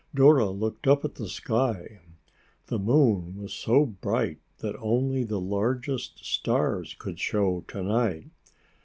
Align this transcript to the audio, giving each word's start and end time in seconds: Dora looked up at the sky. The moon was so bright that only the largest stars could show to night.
Dora 0.15 0.49
looked 0.49 0.87
up 0.87 1.05
at 1.05 1.13
the 1.13 1.27
sky. 1.29 2.01
The 2.65 2.79
moon 2.79 3.35
was 3.37 3.53
so 3.53 3.85
bright 3.85 4.39
that 4.57 4.75
only 4.77 5.23
the 5.23 5.39
largest 5.39 6.25
stars 6.25 6.95
could 6.97 7.19
show 7.19 7.63
to 7.67 7.83
night. 7.83 8.31